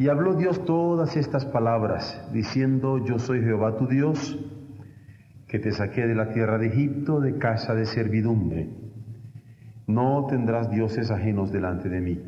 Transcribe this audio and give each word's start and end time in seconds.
Y 0.00 0.08
habló 0.08 0.32
Dios 0.32 0.64
todas 0.64 1.14
estas 1.18 1.44
palabras, 1.44 2.26
diciendo, 2.32 3.04
yo 3.04 3.18
soy 3.18 3.42
Jehová 3.42 3.76
tu 3.76 3.86
Dios, 3.86 4.42
que 5.46 5.58
te 5.58 5.72
saqué 5.72 6.06
de 6.06 6.14
la 6.14 6.30
tierra 6.30 6.56
de 6.56 6.68
Egipto, 6.68 7.20
de 7.20 7.36
casa 7.36 7.74
de 7.74 7.84
servidumbre. 7.84 8.70
No 9.86 10.26
tendrás 10.26 10.70
dioses 10.70 11.10
ajenos 11.10 11.52
delante 11.52 11.90
de 11.90 12.00
mí. 12.00 12.18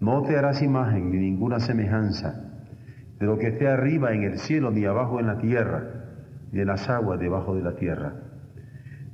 No 0.00 0.22
te 0.22 0.38
harás 0.38 0.62
imagen 0.62 1.10
ni 1.10 1.18
ninguna 1.18 1.60
semejanza 1.60 2.64
de 3.20 3.26
lo 3.26 3.36
que 3.36 3.48
esté 3.48 3.68
arriba 3.68 4.14
en 4.14 4.22
el 4.22 4.38
cielo, 4.38 4.70
ni 4.70 4.86
abajo 4.86 5.20
en 5.20 5.26
la 5.26 5.36
tierra, 5.36 5.84
ni 6.50 6.60
en 6.60 6.66
las 6.66 6.88
aguas 6.88 7.20
debajo 7.20 7.54
de 7.54 7.62
la 7.62 7.76
tierra. 7.76 8.14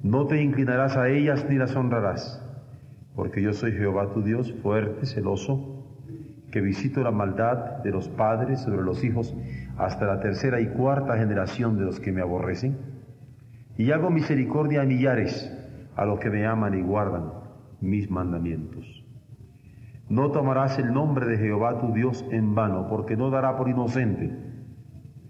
No 0.05 0.29
te 0.29 0.41
inclinarás 0.41 0.97
a 0.97 1.09
ellas 1.09 1.45
ni 1.51 1.57
las 1.57 1.75
honrarás, 1.75 2.41
porque 3.17 3.43
yo 3.43 3.55
soy 3.55 3.73
Jehová 3.73 4.13
tu 4.13 4.23
Dios, 4.23 4.53
fuerte, 4.63 5.05
celoso, 5.05 5.78
que 6.51 6.61
visito 6.61 7.03
la 7.03 7.11
maldad 7.11 7.83
de 7.83 7.91
los 7.91 8.09
padres 8.09 8.61
sobre 8.61 8.83
los 8.83 9.05
hijos 9.05 9.35
hasta 9.77 10.07
la 10.07 10.21
tercera 10.21 10.61
y 10.61 10.69
cuarta 10.69 11.19
generación 11.19 11.79
de 11.79 11.85
los 11.85 12.01
que 12.01 12.13
me 12.13 12.23
aborrecen, 12.23 12.77
y 13.77 13.93
hago 13.93 14.11
misericordia 14.11 14.83
a 14.83 14.85
millares, 14.85 15.53
a 15.95 16.05
los 16.05 16.19
que 16.19 16.31
me 16.31 16.47
aman 16.47 16.75
y 16.79 16.83
guardan 16.83 17.33
mis 17.81 18.11
mandamientos. 18.11 19.05
No 20.09 20.31
tomarás 20.31 20.79
el 20.79 20.93
nombre 20.93 21.27
de 21.27 21.37
Jehová 21.37 21.81
tu 21.81 21.93
Dios 21.93 22.25
en 22.31 22.55
vano, 22.55 22.89
porque 22.89 23.17
no 23.17 23.31
dará 23.31 23.57
por 23.57 23.69
inocente 23.69 24.37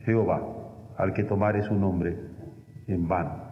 Jehová 0.01 0.41
al 0.97 1.13
que 1.13 1.25
tomare 1.25 1.63
su 1.63 1.75
nombre 1.75 2.19
en 2.87 3.09
vano. 3.09 3.49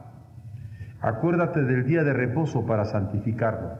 Acuérdate 1.00 1.62
del 1.62 1.84
día 1.84 2.04
de 2.04 2.12
reposo 2.12 2.64
para 2.64 2.84
santificarlo. 2.84 3.72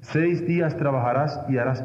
Seis 0.00 0.46
días 0.46 0.76
trabajarás 0.76 1.44
y 1.48 1.58
harás 1.58 1.84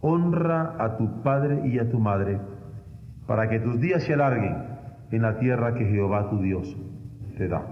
Honra 0.00 0.76
a 0.78 0.96
tu 0.96 1.22
padre 1.22 1.66
y 1.66 1.78
a 1.78 1.90
tu 1.90 1.98
madre, 1.98 2.40
para 3.26 3.48
que 3.48 3.60
tus 3.60 3.80
días 3.80 4.04
se 4.04 4.14
alarguen 4.14 4.56
en 5.10 5.22
la 5.22 5.38
tierra 5.38 5.74
que 5.74 5.84
Jehová 5.86 6.30
tu 6.30 6.40
Dios 6.40 6.76
te 7.36 7.48
da. 7.48 7.62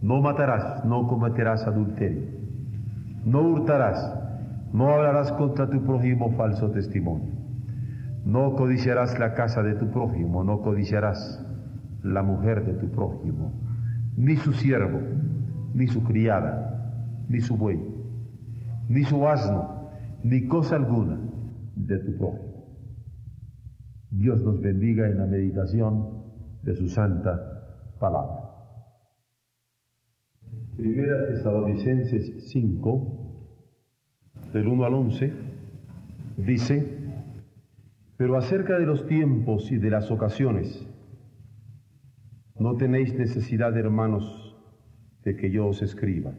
No 0.00 0.20
matarás, 0.20 0.84
no 0.84 1.06
cometerás 1.08 1.66
adulterio, 1.66 2.22
no 3.24 3.40
hurtarás, 3.42 4.14
no 4.72 4.90
hablarás 4.90 5.32
contra 5.32 5.68
tu 5.68 5.82
prójimo 5.82 6.32
falso 6.36 6.70
testimonio, 6.70 7.32
no 8.24 8.54
codiciarás 8.54 9.18
la 9.18 9.34
casa 9.34 9.62
de 9.62 9.74
tu 9.74 9.90
prójimo, 9.90 10.44
no 10.44 10.60
codiciarás 10.60 11.44
la 12.02 12.22
mujer 12.22 12.64
de 12.64 12.74
tu 12.74 12.88
prójimo, 12.90 13.52
ni 14.16 14.36
su 14.36 14.52
siervo, 14.52 15.00
ni 15.74 15.88
su 15.88 16.04
criada, 16.04 16.92
ni 17.28 17.40
su 17.40 17.56
buey, 17.56 17.80
ni 18.88 19.04
su 19.04 19.26
asno, 19.26 19.77
ni 20.24 20.46
cosa 20.46 20.76
alguna 20.76 21.18
de 21.74 21.98
tu 21.98 22.16
prójimo. 22.16 22.48
Dios 24.10 24.42
nos 24.42 24.60
bendiga 24.60 25.06
en 25.08 25.18
la 25.18 25.26
meditación 25.26 26.24
de 26.62 26.74
su 26.74 26.88
santa 26.88 27.94
palabra. 28.00 28.48
Primera 30.76 31.26
Tesalonicenses 31.28 32.50
5, 32.50 33.18
del 34.52 34.68
1 34.68 34.84
al 34.84 34.94
11, 34.94 35.32
dice, 36.38 36.98
pero 38.16 38.36
acerca 38.36 38.78
de 38.78 38.86
los 38.86 39.06
tiempos 39.06 39.70
y 39.70 39.78
de 39.78 39.90
las 39.90 40.10
ocasiones, 40.10 40.86
no 42.58 42.76
tenéis 42.76 43.14
necesidad, 43.14 43.76
hermanos, 43.76 44.56
de 45.22 45.36
que 45.36 45.50
yo 45.50 45.66
os 45.66 45.82
escriba 45.82 46.32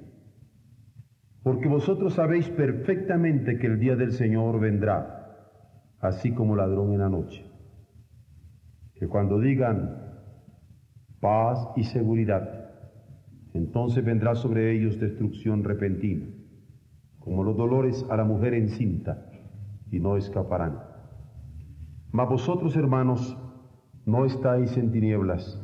porque 1.50 1.68
vosotros 1.68 2.14
sabéis 2.14 2.48
perfectamente 2.52 3.58
que 3.58 3.66
el 3.66 3.80
día 3.80 3.96
del 3.96 4.12
Señor 4.12 4.60
vendrá, 4.60 5.36
así 6.00 6.32
como 6.32 6.56
ladrón 6.56 6.94
en 6.94 7.00
la 7.00 7.10
noche. 7.10 7.44
Que 8.94 9.08
cuando 9.08 9.40
digan 9.40 9.98
paz 11.20 11.58
y 11.76 11.86
seguridad, 11.86 12.70
entonces 13.56 14.06
vendrá 14.06 14.36
sobre 14.36 14.72
ellos 14.72 15.00
destrucción 15.00 15.64
repentina, 15.64 16.28
como 17.18 17.44
los 17.44 17.58
dolores 17.58 18.06
a 18.12 18.16
la 18.16 18.26
mujer 18.26 18.54
encinta, 18.54 19.26
y 19.90 20.00
no 20.00 20.18
escaparán. 20.18 20.78
Mas 22.12 22.30
vosotros, 22.30 22.76
hermanos, 22.76 23.36
no 24.06 24.24
estáis 24.26 24.78
en 24.78 24.92
tinieblas, 24.92 25.60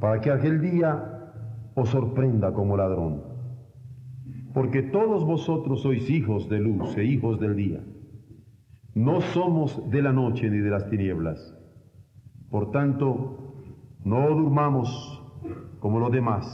para 0.00 0.22
que 0.22 0.30
aquel 0.30 0.62
día 0.62 1.34
os 1.74 1.90
sorprenda 1.90 2.54
como 2.54 2.78
ladrón 2.78 3.27
porque 4.58 4.82
todos 4.82 5.24
vosotros 5.24 5.82
sois 5.82 6.10
hijos 6.10 6.48
de 6.48 6.58
luz 6.58 6.96
e 6.96 7.04
hijos 7.04 7.38
del 7.38 7.54
día. 7.54 7.80
No 8.92 9.20
somos 9.20 9.88
de 9.88 10.02
la 10.02 10.12
noche 10.12 10.50
ni 10.50 10.58
de 10.58 10.68
las 10.68 10.90
tinieblas. 10.90 11.54
Por 12.50 12.72
tanto, 12.72 13.54
no 14.04 14.28
durmamos 14.30 15.22
como 15.78 16.00
los 16.00 16.10
demás, 16.10 16.44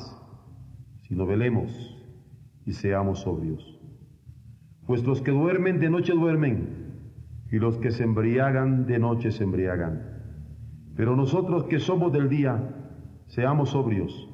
sino 1.08 1.24
velemos 1.24 1.70
y 2.66 2.72
seamos 2.72 3.20
sobrios. 3.20 3.80
Pues 4.86 5.02
los 5.04 5.22
que 5.22 5.30
duermen 5.30 5.80
de 5.80 5.88
noche 5.88 6.12
duermen, 6.12 7.00
y 7.50 7.56
los 7.56 7.78
que 7.78 7.90
se 7.90 8.04
embriagan 8.04 8.84
de 8.84 8.98
noche 8.98 9.30
se 9.30 9.44
embriagan. 9.44 10.02
Pero 10.94 11.16
nosotros 11.16 11.64
que 11.64 11.78
somos 11.78 12.12
del 12.12 12.28
día, 12.28 12.68
seamos 13.28 13.70
sobrios 13.70 14.33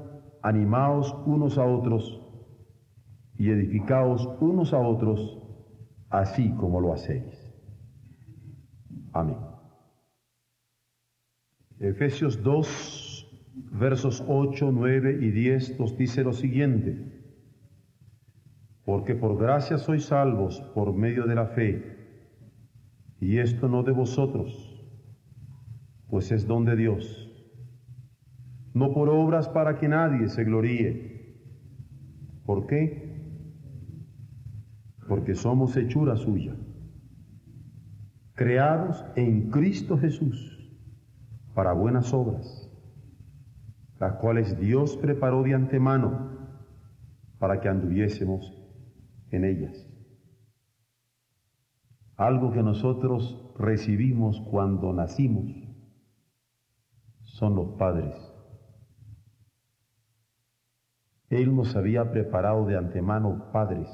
animaos 0.41 1.15
unos 1.25 1.57
a 1.57 1.65
otros 1.65 2.21
y 3.37 3.49
edificaos 3.49 4.27
unos 4.39 4.73
a 4.73 4.79
otros, 4.79 5.39
así 6.09 6.51
como 6.55 6.79
lo 6.79 6.93
hacéis. 6.93 7.51
Amén. 9.13 9.37
Efesios 11.79 12.43
2, 12.43 13.27
versos 13.71 14.23
8, 14.27 14.71
9 14.71 15.17
y 15.21 15.31
10 15.31 15.79
nos 15.79 15.97
dice 15.97 16.23
lo 16.23 16.33
siguiente. 16.33 17.19
Porque 18.85 19.15
por 19.15 19.37
gracia 19.37 19.77
sois 19.77 20.05
salvos 20.05 20.61
por 20.73 20.93
medio 20.93 21.25
de 21.25 21.35
la 21.35 21.47
fe, 21.47 21.97
y 23.19 23.37
esto 23.37 23.67
no 23.67 23.83
de 23.83 23.91
vosotros, 23.91 24.85
pues 26.09 26.31
es 26.31 26.47
don 26.47 26.65
de 26.65 26.75
Dios 26.75 27.30
no 28.73 28.93
por 28.93 29.09
obras 29.09 29.49
para 29.49 29.77
que 29.77 29.87
nadie 29.87 30.27
se 30.27 30.43
gloríe, 30.43 31.11
¿Por 32.45 32.67
qué? 32.67 33.11
Porque 35.07 35.35
somos 35.35 35.77
hechura 35.77 36.15
suya, 36.15 36.55
creados 38.33 39.05
en 39.15 39.51
Cristo 39.51 39.97
Jesús 39.97 40.57
para 41.53 41.73
buenas 41.73 42.13
obras, 42.13 42.69
las 43.99 44.15
cuales 44.15 44.59
Dios 44.59 44.97
preparó 44.97 45.43
de 45.43 45.53
antemano 45.53 46.31
para 47.37 47.61
que 47.61 47.69
anduviésemos 47.69 48.53
en 49.29 49.45
ellas. 49.45 49.87
Algo 52.15 52.51
que 52.51 52.63
nosotros 52.63 53.53
recibimos 53.57 54.41
cuando 54.41 54.93
nacimos 54.93 55.51
son 57.23 57.55
los 57.55 57.69
padres. 57.77 58.30
Él 61.31 61.55
nos 61.55 61.77
había 61.77 62.11
preparado 62.11 62.65
de 62.65 62.77
antemano 62.77 63.51
padres 63.53 63.87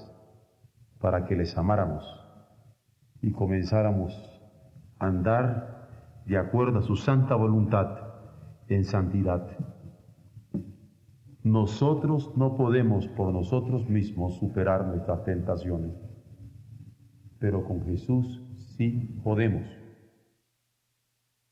para 1.00 1.26
que 1.26 1.36
les 1.36 1.56
amáramos 1.56 2.04
y 3.22 3.32
comenzáramos 3.32 4.12
a 4.98 5.06
andar 5.06 6.24
de 6.26 6.36
acuerdo 6.36 6.80
a 6.80 6.82
su 6.82 6.96
santa 6.96 7.36
voluntad 7.36 8.00
en 8.68 8.84
santidad. 8.84 9.56
Nosotros 11.44 12.36
no 12.36 12.58
podemos 12.58 13.08
por 13.10 13.32
nosotros 13.32 13.88
mismos 13.88 14.40
superar 14.40 14.88
nuestras 14.88 15.24
tentaciones, 15.24 15.96
pero 17.38 17.64
con 17.66 17.84
Jesús 17.86 18.42
sí 18.76 19.22
podemos. 19.24 19.68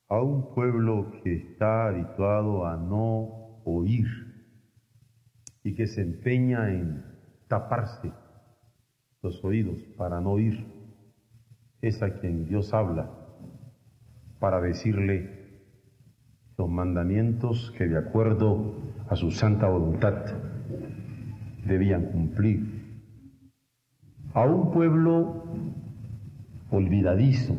A 0.10 0.20
un 0.20 0.52
pueblo 0.56 1.12
que 1.12 1.36
está 1.36 1.90
habituado 1.90 2.66
a 2.66 2.76
no 2.76 3.62
oír 3.66 4.25
y 5.66 5.74
que 5.74 5.88
se 5.88 6.02
empeña 6.02 6.70
en 6.70 7.04
taparse 7.48 8.12
los 9.24 9.44
oídos 9.44 9.80
para 9.98 10.22
no 10.22 10.34
oír, 10.34 10.64
es 11.82 12.04
a 12.04 12.20
quien 12.20 12.46
Dios 12.46 12.72
habla 12.72 13.10
para 14.40 14.62
decirle 14.62 15.64
los 16.56 16.70
mandamientos 16.70 17.74
que 17.76 17.88
de 17.88 17.98
acuerdo 17.98 18.76
a 19.10 19.16
su 19.16 19.32
santa 19.32 19.68
voluntad 19.68 20.14
debían 21.66 22.12
cumplir. 22.12 23.02
A 24.36 24.46
un 24.46 24.72
pueblo 24.72 25.46
olvidadizo 26.70 27.56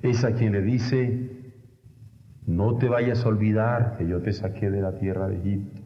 es 0.00 0.24
a 0.24 0.34
quien 0.34 0.52
le 0.52 0.62
dice, 0.62 1.33
no 2.46 2.76
te 2.76 2.88
vayas 2.88 3.24
a 3.24 3.28
olvidar 3.28 3.96
que 3.96 4.06
yo 4.06 4.22
te 4.22 4.32
saqué 4.32 4.70
de 4.70 4.82
la 4.82 4.98
tierra 4.98 5.28
de 5.28 5.38
Egipto. 5.38 5.80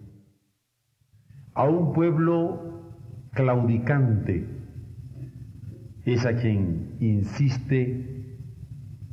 A 1.55 1.69
un 1.69 1.93
pueblo 1.93 2.95
claudicante 3.33 4.47
es 6.05 6.25
a 6.27 6.37
quien 6.37 6.97
insiste, 7.01 8.39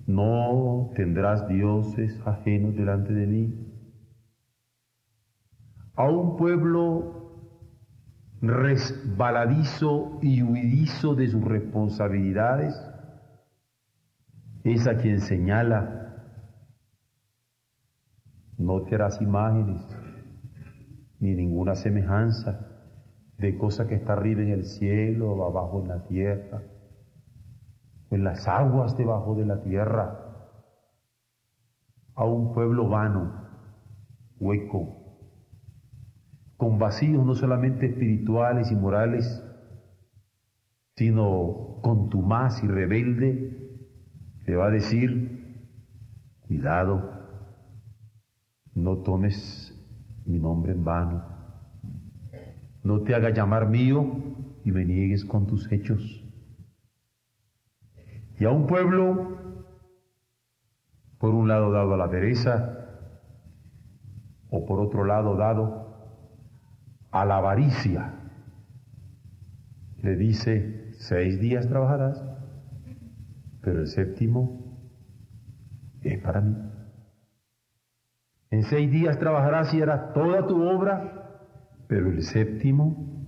no 0.07 0.92
tendrás 0.95 1.47
dioses 1.47 2.19
ajenos 2.25 2.75
delante 2.75 3.13
de 3.13 3.27
mí 3.27 3.65
a 5.95 6.09
un 6.09 6.36
pueblo 6.36 7.21
resbaladizo 8.41 10.19
y 10.21 10.41
huidizo 10.41 11.15
de 11.15 11.27
sus 11.27 11.44
responsabilidades, 11.44 12.75
es 14.63 14.88
a 14.88 14.98
quien 14.98 15.21
señala, 15.21 16.05
no 18.57 18.81
te 18.84 18.96
harás 18.96 19.22
imágenes 19.22 19.81
ni 21.19 21.34
ninguna 21.34 21.75
semejanza 21.75 22.75
de 23.38 23.57
cosa 23.57 23.88
que 23.88 23.96
está 23.96 24.13
arriba 24.13 24.42
en 24.42 24.50
el 24.50 24.66
cielo 24.66 25.31
o 25.31 25.46
abajo 25.46 25.81
en 25.81 25.88
la 25.90 26.04
tierra, 26.06 26.63
o 28.10 28.16
en 28.16 28.24
las 28.24 28.48
aguas 28.48 28.98
debajo 28.98 29.36
de 29.36 29.46
la 29.46 29.62
tierra, 29.62 30.22
a 32.16 32.25
un 32.25 32.54
pueblo 32.54 32.88
vano, 32.88 33.46
hueco, 34.40 35.06
con 36.56 36.80
vacíos 36.80 37.25
no 37.25 37.36
solamente 37.36 37.88
espirituales 37.88 38.72
y 38.72 38.75
morales, 38.75 39.44
sino 40.96 41.80
contumaz 41.81 42.63
y 42.63 42.68
rebelde, 42.68 43.80
le 44.46 44.56
va 44.56 44.68
a 44.68 44.72
decir, 44.72 45.68
cuidado, 46.48 47.14
no 48.75 48.98
tomes 48.98 49.74
mi 50.25 50.38
nombre 50.38 50.74
en 50.74 50.83
vano, 50.83 51.24
no 52.83 53.01
te 53.01 53.16
haga 53.16 53.31
llamar 53.31 53.69
mío 53.69 54.06
y 54.63 54.72
me 54.72 54.86
niegues 54.86 55.25
con 55.25 55.48
tus 55.48 55.72
hechos. 55.72 56.24
Y 58.38 58.45
a 58.45 58.51
un 58.51 58.68
pueblo, 58.68 59.38
por 61.18 61.33
un 61.33 61.48
lado 61.48 61.72
dado 61.72 61.94
a 61.94 61.98
la 61.98 62.10
pereza, 62.10 62.86
o 64.50 64.66
por 64.66 64.80
otro 64.80 65.06
lado 65.06 65.36
dado 65.36 65.86
a 67.12 67.25
la 67.25 67.38
avaricia. 67.38 68.13
Le 70.01 70.16
dice, 70.16 70.92
seis 71.00 71.39
días 71.39 71.68
trabajarás, 71.68 72.24
pero 73.62 73.80
el 73.80 73.88
séptimo 73.88 74.77
es 76.04 76.19
para 76.22 76.42
mí. 76.42 76.56
En 78.51 78.63
seis 78.63 78.92
días 78.92 79.19
trabajarás 79.19 79.74
y 79.74 79.81
harás 79.81 80.13
toda 80.13 80.45
tu 80.47 80.62
obra, 80.63 81.42
pero 81.88 82.09
el 82.09 82.21
séptimo 82.24 83.27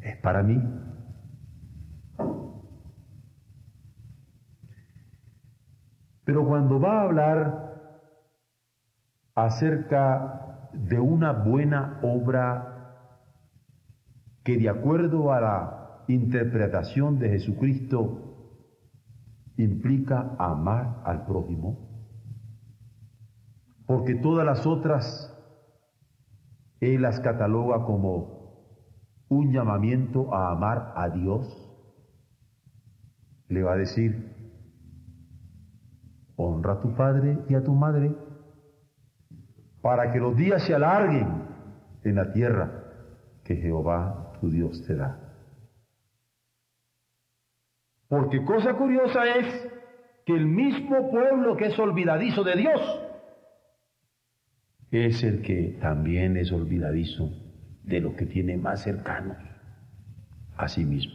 es 0.00 0.16
para 0.18 0.42
mí. 0.42 0.62
Pero 6.24 6.46
cuando 6.46 6.78
va 6.78 7.00
a 7.00 7.02
hablar 7.02 7.70
acerca 9.34 10.68
de 10.72 11.00
una 11.00 11.32
buena 11.32 11.98
obra 12.02 12.70
que 14.44 14.56
de 14.56 14.68
acuerdo 14.68 15.32
a 15.32 15.40
la 15.40 16.04
interpretación 16.08 17.18
de 17.18 17.30
Jesucristo 17.30 18.30
implica 19.56 20.36
amar 20.38 21.02
al 21.04 21.26
prójimo, 21.26 21.89
porque 23.90 24.14
todas 24.14 24.46
las 24.46 24.64
otras 24.68 25.36
Él 26.78 27.02
las 27.02 27.18
cataloga 27.18 27.84
como 27.84 28.78
un 29.28 29.52
llamamiento 29.52 30.32
a 30.32 30.52
amar 30.52 30.92
a 30.94 31.08
Dios, 31.08 31.44
le 33.48 33.64
va 33.64 33.72
a 33.72 33.76
decir, 33.76 34.32
honra 36.36 36.74
a 36.74 36.80
tu 36.80 36.94
padre 36.94 37.40
y 37.48 37.56
a 37.56 37.64
tu 37.64 37.74
madre 37.74 38.14
para 39.82 40.12
que 40.12 40.20
los 40.20 40.36
días 40.36 40.62
se 40.62 40.72
alarguen 40.72 41.26
en 42.04 42.14
la 42.14 42.32
tierra 42.32 42.84
que 43.42 43.56
Jehová 43.56 44.34
tu 44.40 44.50
Dios 44.50 44.84
te 44.86 44.94
da. 44.94 45.18
Porque 48.06 48.44
cosa 48.44 48.74
curiosa 48.74 49.24
es 49.34 49.68
que 50.24 50.36
el 50.36 50.46
mismo 50.46 51.10
pueblo 51.10 51.56
que 51.56 51.66
es 51.66 51.78
olvidadizo 51.80 52.44
de 52.44 52.54
Dios 52.54 53.09
es 54.90 55.22
el 55.22 55.42
que 55.42 55.78
también 55.80 56.36
es 56.36 56.50
olvidadizo 56.52 57.30
de 57.84 58.00
lo 58.00 58.16
que 58.16 58.26
tiene 58.26 58.56
más 58.56 58.82
cercano 58.82 59.36
a 60.56 60.68
sí 60.68 60.84
mismo, 60.84 61.14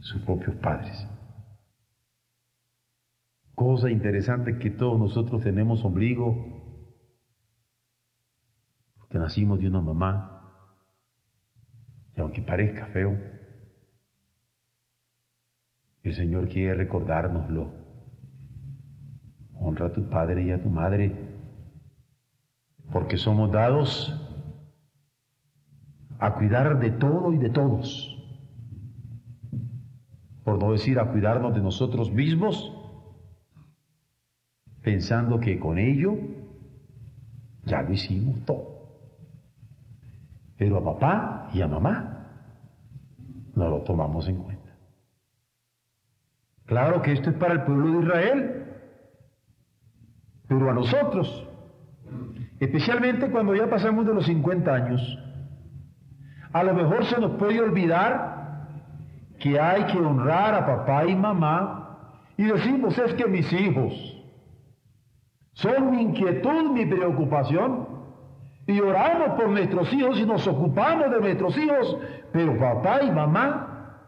sus 0.00 0.22
propios 0.22 0.56
padres. 0.56 1.06
Cosa 3.54 3.90
interesante 3.90 4.58
que 4.58 4.70
todos 4.70 4.98
nosotros 4.98 5.42
tenemos 5.42 5.84
ombligo 5.84 6.60
que 9.10 9.18
nacimos 9.18 9.58
de 9.60 9.68
una 9.68 9.80
mamá, 9.80 10.36
y 12.16 12.20
aunque 12.20 12.42
parezca 12.42 12.86
feo, 12.86 13.18
el 16.02 16.14
Señor 16.14 16.48
quiere 16.48 16.74
recordárnoslo. 16.74 17.74
Honra 19.54 19.86
a 19.86 19.92
tu 19.92 20.08
padre 20.08 20.44
y 20.44 20.52
a 20.52 20.62
tu 20.62 20.70
madre, 20.70 21.29
porque 22.92 23.16
somos 23.16 23.50
dados 23.50 24.14
a 26.18 26.34
cuidar 26.34 26.78
de 26.78 26.90
todo 26.90 27.32
y 27.32 27.38
de 27.38 27.50
todos, 27.50 28.16
por 30.44 30.58
no 30.58 30.72
decir 30.72 30.98
a 30.98 31.10
cuidarnos 31.10 31.54
de 31.54 31.60
nosotros 31.60 32.10
mismos, 32.12 32.76
pensando 34.82 35.40
que 35.40 35.58
con 35.58 35.78
ello 35.78 36.16
ya 37.64 37.82
lo 37.82 37.92
hicimos 37.92 38.44
todo. 38.44 38.80
Pero 40.56 40.78
a 40.78 40.84
papá 40.84 41.50
y 41.54 41.62
a 41.62 41.68
mamá 41.68 42.20
no 43.54 43.68
lo 43.68 43.82
tomamos 43.82 44.28
en 44.28 44.36
cuenta. 44.36 44.76
Claro 46.66 47.02
que 47.02 47.12
esto 47.12 47.30
es 47.30 47.36
para 47.36 47.54
el 47.54 47.62
pueblo 47.62 47.92
de 47.92 48.04
Israel, 48.04 48.64
pero 50.46 50.70
a 50.70 50.74
nosotros, 50.74 51.49
especialmente 52.60 53.30
cuando 53.30 53.54
ya 53.54 53.68
pasamos 53.68 54.06
de 54.06 54.14
los 54.14 54.26
50 54.26 54.72
años, 54.72 55.18
a 56.52 56.62
lo 56.62 56.74
mejor 56.74 57.06
se 57.06 57.18
nos 57.18 57.32
puede 57.32 57.60
olvidar 57.60 58.68
que 59.38 59.58
hay 59.58 59.84
que 59.84 59.98
honrar 59.98 60.54
a 60.54 60.66
papá 60.66 61.06
y 61.06 61.16
mamá 61.16 62.26
y 62.36 62.44
decimos 62.44 62.96
es 62.98 63.14
que 63.14 63.26
mis 63.26 63.50
hijos 63.52 63.92
son 65.54 65.90
mi 65.90 66.02
inquietud, 66.02 66.70
mi 66.72 66.84
preocupación 66.84 67.88
y 68.66 68.78
oramos 68.80 69.40
por 69.40 69.48
nuestros 69.48 69.92
hijos 69.94 70.18
y 70.18 70.26
nos 70.26 70.46
ocupamos 70.46 71.10
de 71.10 71.20
nuestros 71.20 71.56
hijos, 71.56 71.98
pero 72.32 72.58
papá 72.58 73.02
y 73.02 73.10
mamá 73.10 74.06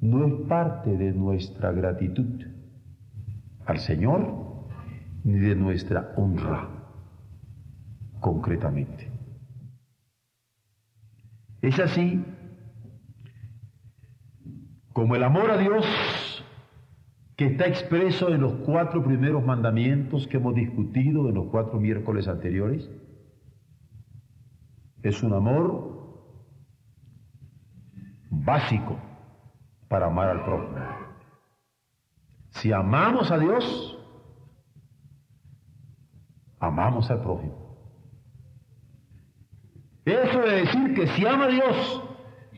no 0.00 0.26
es 0.26 0.32
parte 0.48 0.96
de 0.96 1.12
nuestra 1.12 1.72
gratitud 1.72 2.42
al 3.66 3.78
Señor 3.78 4.32
ni 5.24 5.38
de 5.38 5.54
nuestra 5.54 6.12
honra 6.16 6.73
concretamente. 8.24 9.12
Es 11.60 11.78
así 11.78 12.24
como 14.94 15.14
el 15.14 15.22
amor 15.22 15.50
a 15.50 15.58
Dios 15.58 15.84
que 17.36 17.44
está 17.44 17.66
expreso 17.66 18.30
en 18.30 18.40
los 18.40 18.54
cuatro 18.64 19.04
primeros 19.04 19.44
mandamientos 19.44 20.26
que 20.26 20.38
hemos 20.38 20.54
discutido 20.54 21.28
en 21.28 21.34
los 21.34 21.48
cuatro 21.48 21.78
miércoles 21.78 22.26
anteriores, 22.26 22.90
es 25.02 25.22
un 25.22 25.34
amor 25.34 26.32
básico 28.30 28.96
para 29.88 30.06
amar 30.06 30.28
al 30.28 30.44
prójimo. 30.44 30.78
Si 32.52 32.72
amamos 32.72 33.30
a 33.30 33.36
Dios, 33.36 33.98
amamos 36.58 37.10
al 37.10 37.20
prójimo. 37.20 37.63
Eso 40.04 40.40
de 40.40 40.56
decir 40.56 40.94
que 40.94 41.06
si 41.08 41.26
ama 41.26 41.46
a 41.46 41.48
Dios, 41.48 42.02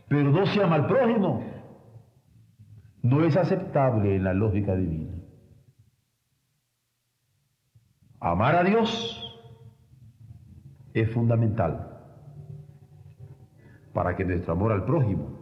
pero 0.08 0.30
no 0.30 0.46
se 0.46 0.62
ama 0.62 0.76
al 0.76 0.86
prójimo, 0.86 1.44
no 3.02 3.24
es 3.24 3.36
aceptable 3.36 4.16
en 4.16 4.24
la 4.24 4.34
lógica 4.34 4.74
divina. 4.74 5.14
Amar 8.18 8.56
a 8.56 8.64
Dios 8.64 9.22
es 10.94 11.10
fundamental 11.12 11.92
para 13.92 14.16
que 14.16 14.24
nuestro 14.24 14.54
amor 14.54 14.72
al 14.72 14.84
prójimo 14.84 15.36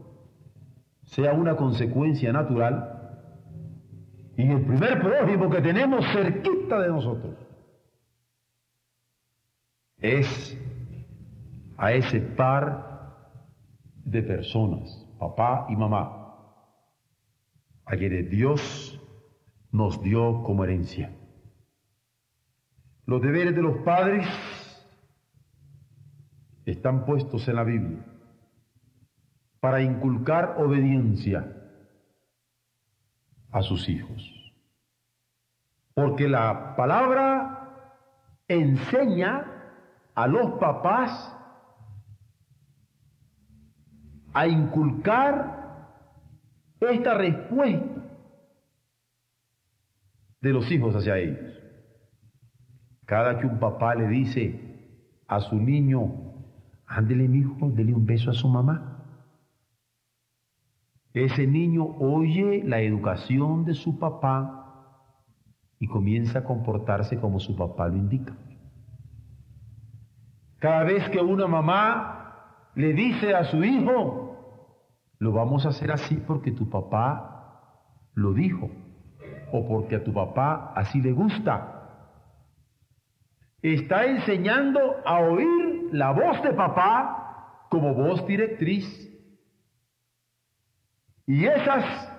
sea 1.04 1.32
una 1.32 1.56
consecuencia 1.56 2.32
natural 2.32 2.94
y 4.36 4.50
el 4.50 4.62
primer 4.66 5.00
prójimo 5.00 5.48
que 5.48 5.60
tenemos 5.60 6.04
cerquita 6.12 6.80
de 6.80 6.88
nosotros 6.88 7.34
es 9.98 10.58
a 11.76 11.92
ese 11.92 12.20
par 12.20 12.94
de 14.04 14.22
personas, 14.22 15.08
papá 15.18 15.66
y 15.68 15.76
mamá, 15.76 16.36
a 17.86 17.96
quienes 17.96 18.30
Dios 18.30 19.00
nos 19.72 20.02
dio 20.02 20.42
como 20.44 20.64
herencia. 20.64 21.12
Los 23.06 23.20
deberes 23.20 23.54
de 23.54 23.62
los 23.62 23.78
padres 23.78 24.26
están 26.64 27.04
puestos 27.04 27.46
en 27.48 27.56
la 27.56 27.64
Biblia 27.64 28.04
para 29.60 29.82
inculcar 29.82 30.56
obediencia 30.58 31.44
a 33.50 33.62
sus 33.62 33.88
hijos. 33.88 34.30
Porque 35.94 36.28
la 36.28 36.76
palabra 36.76 38.00
enseña 38.48 39.46
a 40.14 40.26
los 40.26 40.52
papás 40.58 41.33
a 44.34 44.46
inculcar 44.46 45.64
esta 46.80 47.14
respuesta 47.14 48.02
de 50.40 50.52
los 50.52 50.70
hijos 50.70 50.94
hacia 50.94 51.16
ellos. 51.16 51.38
Cada 53.06 53.38
que 53.38 53.46
un 53.46 53.58
papá 53.58 53.94
le 53.94 54.08
dice 54.08 54.60
a 55.26 55.40
su 55.40 55.56
niño, 55.56 56.12
ándele 56.86 57.28
mi 57.28 57.38
hijo, 57.38 57.70
dele 57.70 57.94
un 57.94 58.04
beso 58.04 58.30
a 58.30 58.34
su 58.34 58.48
mamá. 58.48 58.90
Ese 61.14 61.46
niño 61.46 61.84
oye 61.98 62.62
la 62.64 62.80
educación 62.80 63.64
de 63.64 63.74
su 63.74 63.98
papá 63.98 64.64
y 65.78 65.86
comienza 65.86 66.40
a 66.40 66.44
comportarse 66.44 67.18
como 67.20 67.38
su 67.38 67.56
papá 67.56 67.88
lo 67.88 67.96
indica. 67.96 68.36
Cada 70.58 70.82
vez 70.84 71.08
que 71.10 71.20
una 71.20 71.46
mamá 71.46 72.70
le 72.74 72.92
dice 72.92 73.34
a 73.34 73.44
su 73.44 73.62
hijo, 73.62 74.23
lo 75.18 75.32
vamos 75.32 75.64
a 75.64 75.70
hacer 75.70 75.90
así 75.92 76.16
porque 76.26 76.52
tu 76.52 76.68
papá 76.68 77.34
lo 78.14 78.32
dijo 78.32 78.70
o 79.52 79.66
porque 79.68 79.96
a 79.96 80.04
tu 80.04 80.12
papá 80.12 80.72
así 80.74 81.00
le 81.00 81.12
gusta. 81.12 81.70
Está 83.62 84.04
enseñando 84.04 84.96
a 85.04 85.20
oír 85.20 85.88
la 85.92 86.10
voz 86.10 86.42
de 86.42 86.52
papá 86.52 87.66
como 87.70 87.94
voz 87.94 88.26
directriz. 88.26 88.84
Y 91.26 91.46
esas 91.46 92.12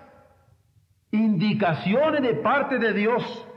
indicaciones 1.11 2.21
de 2.23 2.35
parte 2.35 2.79
de 2.79 2.93
Dios 2.93 3.47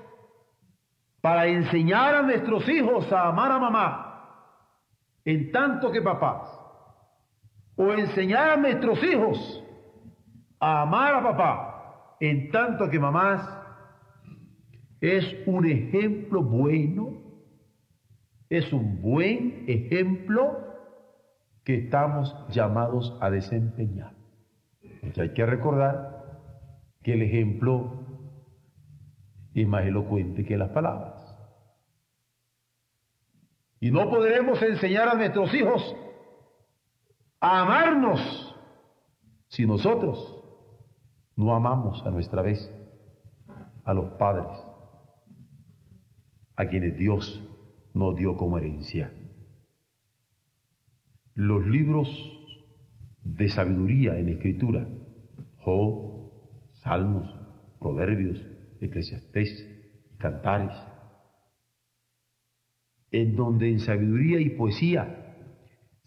para 1.21 1.47
enseñar 1.47 2.15
a 2.15 2.23
nuestros 2.23 2.69
hijos 2.69 3.11
a 3.13 3.29
amar 3.29 3.51
a 3.53 3.59
mamá, 3.59 4.05
en 5.25 5.51
tanto 5.51 5.91
que 5.91 6.03
papás 6.03 6.58
o 7.79 7.93
enseñar 7.93 8.51
a 8.51 8.57
nuestros 8.57 9.03
hijos 9.05 9.65
a 10.59 10.83
amar 10.83 11.15
a 11.15 11.23
papá, 11.23 12.17
en 12.19 12.51
tanto 12.51 12.91
que 12.91 12.99
mamás 12.99 13.49
es 15.01 15.25
un 15.47 15.65
ejemplo 15.65 16.43
bueno, 16.43 17.23
es 18.51 18.73
un 18.73 19.01
buen 19.01 19.65
ejemplo 19.69 20.59
que 21.63 21.77
estamos 21.77 22.35
llamados 22.51 23.17
a 23.21 23.31
desempeñar. 23.31 24.13
Hay 25.17 25.33
que 25.33 25.47
recordar 25.47 26.25
que 27.05 27.13
el 27.13 27.23
ejemplo 27.23 28.05
es 29.55 29.69
más 29.69 29.85
elocuente 29.85 30.45
que 30.45 30.59
las 30.59 30.71
palabras. 30.71 31.15
Y 33.79 33.93
no 33.93 34.11
podremos 34.11 34.61
enseñar 34.63 35.09
a 35.09 35.15
nuestros 35.15 35.55
hijos 35.55 35.95
a 37.41 37.61
amarnos 37.61 38.55
si 39.49 39.67
nosotros 39.67 40.39
no 41.37 41.55
amamos 41.55 42.05
a 42.05 42.11
nuestra 42.11 42.43
vez 42.43 42.59
a 43.85 43.95
los 43.95 44.11
padres, 44.19 44.47
a 46.57 46.67
quienes 46.67 46.99
Dios 46.99 47.43
nos 47.95 48.17
dio 48.17 48.37
como 48.37 48.59
herencia. 48.59 49.13
Los 51.35 51.67
libros 51.67 52.09
de 53.23 53.49
sabiduría 53.49 54.19
en 54.19 54.29
escritura, 54.31 54.89
Job, 55.59 56.33
Salmos, 56.83 57.33
Proverbios, 57.79 58.45
Eclesiastés, 58.81 59.67
Cantares, 60.19 60.77
en 63.11 63.37
donde 63.37 63.71
en 63.71 63.79
sabiduría 63.79 64.41
y 64.41 64.51
poesía 64.51 65.37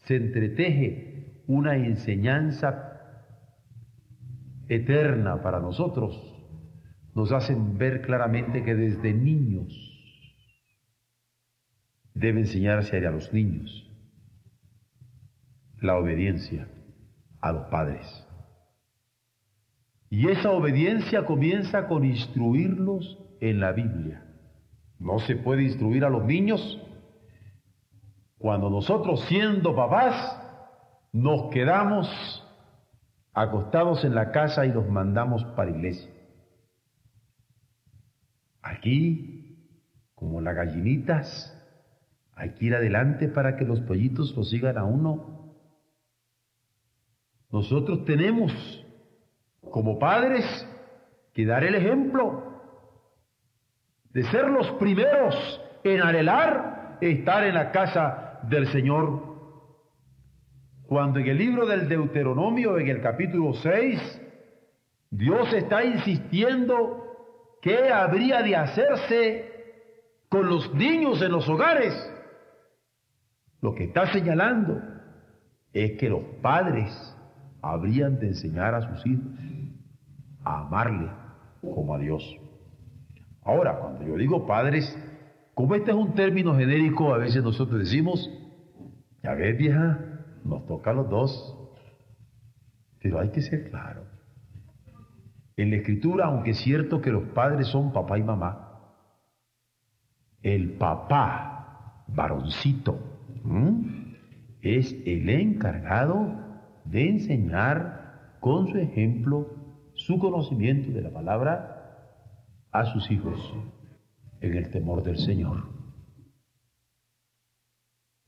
se 0.05 0.17
entreteje 0.17 1.10
una 1.47 1.75
enseñanza 1.75 2.91
eterna 4.67 5.41
para 5.41 5.59
nosotros, 5.59 6.31
nos 7.13 7.31
hacen 7.31 7.77
ver 7.77 8.01
claramente 8.01 8.63
que 8.63 8.75
desde 8.75 9.13
niños 9.13 9.73
debe 12.13 12.41
enseñarse 12.41 13.05
a 13.05 13.11
los 13.11 13.33
niños 13.33 13.87
la 15.81 15.97
obediencia 15.97 16.67
a 17.41 17.51
los 17.51 17.65
padres. 17.65 18.27
Y 20.09 20.29
esa 20.29 20.51
obediencia 20.51 21.25
comienza 21.25 21.87
con 21.87 22.05
instruirlos 22.05 23.17
en 23.39 23.59
la 23.59 23.71
Biblia. 23.71 24.23
No 24.99 25.19
se 25.19 25.35
puede 25.35 25.63
instruir 25.63 26.05
a 26.05 26.09
los 26.09 26.23
niños 26.25 26.79
cuando 28.37 28.69
nosotros 28.69 29.21
siendo 29.25 29.75
papás 29.75 30.40
nos 31.11 31.51
quedamos 31.51 32.07
acostados 33.33 34.03
en 34.03 34.15
la 34.15 34.31
casa 34.31 34.65
y 34.65 34.71
los 34.71 34.87
mandamos 34.87 35.43
para 35.55 35.71
iglesia. 35.71 36.09
Aquí, 38.61 39.57
como 40.15 40.41
las 40.41 40.55
gallinitas, 40.55 41.57
hay 42.35 42.51
que 42.51 42.65
ir 42.65 42.75
adelante 42.75 43.27
para 43.27 43.57
que 43.57 43.65
los 43.65 43.79
pollitos 43.81 44.35
lo 44.35 44.43
sigan 44.43 44.77
a 44.77 44.83
uno. 44.83 45.55
Nosotros 47.51 48.05
tenemos, 48.05 48.51
como 49.71 49.99
padres, 49.99 50.45
que 51.33 51.45
dar 51.45 51.63
el 51.63 51.75
ejemplo 51.75 52.51
de 54.11 54.23
ser 54.25 54.47
los 54.49 54.69
primeros 54.71 55.61
en 55.83 56.01
anhelar 56.01 56.97
estar 57.01 57.43
en 57.43 57.55
la 57.55 57.71
casa 57.71 58.39
del 58.43 58.67
Señor. 58.71 59.30
Cuando 60.91 61.19
en 61.19 61.27
el 61.27 61.37
libro 61.37 61.65
del 61.65 61.87
Deuteronomio, 61.87 62.77
en 62.77 62.89
el 62.89 63.01
capítulo 63.01 63.53
6, 63.53 64.21
Dios 65.09 65.53
está 65.53 65.85
insistiendo 65.85 67.55
qué 67.61 67.93
habría 67.93 68.43
de 68.43 68.57
hacerse 68.57 69.45
con 70.27 70.49
los 70.49 70.73
niños 70.73 71.21
en 71.21 71.31
los 71.31 71.47
hogares. 71.47 71.93
Lo 73.61 73.73
que 73.73 73.85
está 73.85 74.11
señalando 74.11 74.81
es 75.71 75.97
que 75.97 76.09
los 76.09 76.23
padres 76.41 76.91
habrían 77.61 78.19
de 78.19 78.27
enseñar 78.27 78.75
a 78.75 78.81
sus 78.81 79.05
hijos 79.07 79.31
a 80.43 80.59
amarle 80.59 81.09
como 81.61 81.95
a 81.95 81.99
Dios. 81.99 82.21
Ahora, 83.43 83.77
cuando 83.79 84.03
yo 84.03 84.17
digo 84.17 84.45
padres, 84.45 84.93
como 85.53 85.73
este 85.73 85.91
es 85.91 85.95
un 85.95 86.15
término 86.15 86.53
genérico, 86.53 87.13
a 87.13 87.17
veces 87.17 87.41
nosotros 87.41 87.79
decimos, 87.79 88.29
ya 89.23 89.35
ves 89.35 89.57
vieja, 89.57 90.10
nos 90.43 90.65
toca 90.65 90.91
a 90.91 90.93
los 90.93 91.09
dos. 91.09 91.57
Pero 92.99 93.19
hay 93.19 93.29
que 93.29 93.41
ser 93.41 93.69
claro. 93.69 94.03
En 95.55 95.69
la 95.69 95.77
escritura, 95.77 96.25
aunque 96.25 96.51
es 96.51 96.59
cierto 96.59 97.01
que 97.01 97.11
los 97.11 97.23
padres 97.29 97.67
son 97.67 97.91
papá 97.91 98.17
y 98.17 98.23
mamá, 98.23 98.71
el 100.41 100.73
papá, 100.73 102.05
varoncito, 102.07 102.99
es 104.61 104.93
el 105.05 105.29
encargado 105.29 106.35
de 106.85 107.09
enseñar 107.09 108.37
con 108.39 108.67
su 108.67 108.77
ejemplo 108.77 109.47
su 109.93 110.17
conocimiento 110.19 110.91
de 110.91 111.01
la 111.01 111.11
palabra 111.11 111.81
a 112.71 112.85
sus 112.85 113.09
hijos 113.11 113.53
en 114.39 114.57
el 114.57 114.71
temor 114.71 115.03
del 115.03 115.17
Señor. 115.17 115.69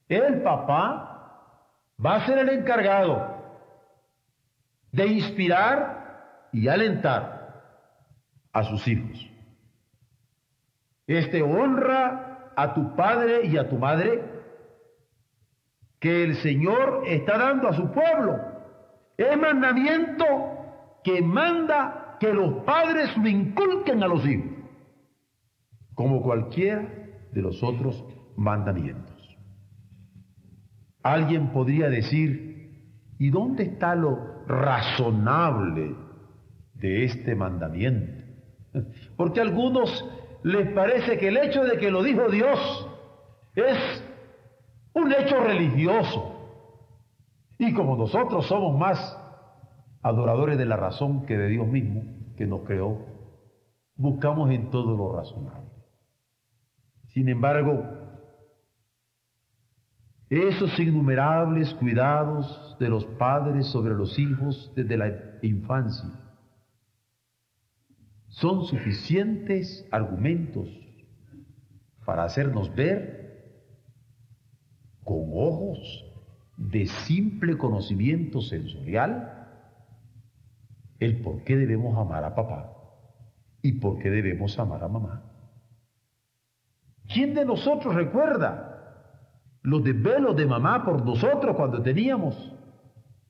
El 0.08 0.44
papá 0.44 1.13
va 2.04 2.16
a 2.16 2.26
ser 2.26 2.38
el 2.40 2.50
encargado 2.50 3.34
de 4.92 5.08
inspirar 5.08 6.50
y 6.52 6.68
alentar 6.68 7.44
a 8.52 8.64
sus 8.64 8.88
hijos. 8.88 9.30
Este 11.08 11.42
honra 11.42 12.52
a 12.56 12.74
tu 12.74 12.96
padre 12.96 13.46
y 13.46 13.58
a 13.58 13.68
tu 13.68 13.78
madre 13.78 14.24
que 16.00 16.24
el 16.24 16.36
Señor 16.38 17.04
está 17.08 17.38
dando 17.38 17.68
a 17.68 17.74
su 17.74 17.92
pueblo. 17.92 18.38
Es 19.18 19.38
mandamiento 19.38 20.26
que 21.04 21.22
manda 21.22 22.18
que 22.20 22.34
los 22.34 22.64
padres 22.64 23.16
lo 23.18 23.28
inculquen 23.28 24.04
a 24.04 24.08
los 24.08 24.26
hijos, 24.26 24.52
como 25.94 26.22
cualquiera 26.22 26.88
de 27.32 27.42
los 27.42 27.62
otros 27.64 28.04
mandamientos. 28.36 29.13
Alguien 31.04 31.52
podría 31.52 31.90
decir, 31.90 32.88
¿y 33.20 33.30
dónde 33.30 33.64
está 33.64 33.94
lo 33.94 34.46
razonable 34.48 35.96
de 36.76 37.04
este 37.04 37.36
mandamiento? 37.36 38.24
Porque 39.18 39.42
a 39.42 39.44
algunos 39.44 40.06
les 40.44 40.74
parece 40.74 41.18
que 41.18 41.28
el 41.28 41.38
hecho 41.38 41.64
de 41.64 41.78
que 41.78 41.92
lo 41.92 42.02
dijo 42.04 42.30
Dios 42.30 42.90
es 43.56 44.04
un 44.94 45.12
hecho 45.12 45.44
religioso. 45.44 46.30
Y 47.58 47.74
como 47.74 47.96
nosotros 47.96 48.48
somos 48.48 48.78
más 48.78 48.98
adoradores 50.02 50.58
de 50.58 50.66
la 50.66 50.76
razón 50.76 51.26
que 51.26 51.38
de 51.38 51.48
Dios 51.48 51.68
mismo, 51.68 52.04
que 52.36 52.46
nos 52.46 52.62
creó, 52.62 53.06
buscamos 53.96 54.52
en 54.52 54.70
todo 54.70 54.96
lo 54.96 55.16
razonable. 55.16 55.70
Sin 57.10 57.30
embargo, 57.30 58.03
esos 60.38 60.80
innumerables 60.80 61.74
cuidados 61.76 62.78
de 62.80 62.90
los 62.90 63.06
padres 63.06 63.68
sobre 63.68 63.94
los 63.94 64.18
hijos 64.18 64.72
desde 64.76 64.98
la 64.98 65.12
infancia 65.42 66.10
son 68.30 68.66
suficientes 68.66 69.88
argumentos 69.92 70.68
para 72.06 72.24
hacernos 72.24 72.74
ver 72.74 73.24
con 75.04 75.30
ojos 75.34 75.78
de 76.58 76.88
simple 76.88 77.58
conocimiento 77.58 78.42
sensorial 78.42 79.48
el 81.00 81.22
por 81.22 81.44
qué 81.44 81.58
debemos 81.58 81.98
amar 81.98 82.24
a 82.24 82.34
papá 82.34 82.74
y 83.62 83.74
por 83.74 84.00
qué 84.00 84.10
debemos 84.10 84.58
amar 84.58 84.84
a 84.84 84.88
mamá. 84.88 85.24
¿Quién 87.08 87.34
de 87.34 87.46
nosotros 87.46 87.94
recuerda 87.94 88.73
los 89.64 89.84
desvelos 89.84 90.36
de 90.36 90.46
mamá 90.46 90.84
por 90.84 91.04
nosotros 91.06 91.56
cuando 91.56 91.82
teníamos 91.82 92.36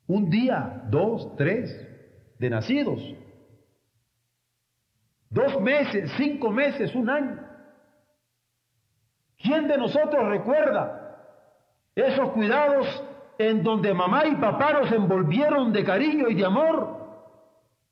un 0.07 0.29
día, 0.29 0.83
dos, 0.89 1.35
tres 1.37 1.71
de 2.39 2.49
nacidos? 2.49 3.01
Dos 5.29 5.61
meses, 5.61 6.11
cinco 6.17 6.51
meses, 6.51 6.93
un 6.95 7.09
año. 7.09 7.39
¿Quién 9.37 9.67
de 9.67 9.77
nosotros 9.77 10.27
recuerda 10.27 11.17
esos 11.95 12.29
cuidados 12.31 13.03
en 13.37 13.63
donde 13.63 13.93
mamá 13.93 14.25
y 14.25 14.35
papá 14.35 14.73
nos 14.73 14.91
envolvieron 14.91 15.71
de 15.71 15.83
cariño 15.83 16.29
y 16.29 16.35
de 16.35 16.45
amor 16.45 16.99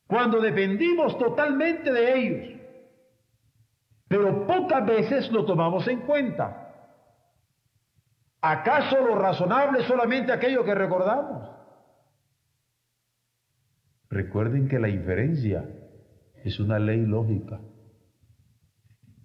cuando 0.08 0.40
dependimos 0.40 1.18
totalmente 1.18 1.92
de 1.92 2.18
ellos? 2.18 2.62
Pero 4.08 4.46
pocas 4.48 4.86
veces 4.86 5.32
lo 5.32 5.46
tomamos 5.46 5.88
en 5.88 6.02
cuenta. 6.02 6.71
¿Acaso 8.42 9.06
lo 9.06 9.16
razonable 9.16 9.82
es 9.82 9.86
solamente 9.86 10.32
aquello 10.32 10.66
que 10.66 10.74
recordamos? 10.74 11.48
Recuerden 14.10 14.68
que 14.68 14.80
la 14.80 14.90
inferencia 14.90 15.70
es 16.44 16.60
una 16.60 16.80
ley 16.80 17.06
lógica. 17.06 17.62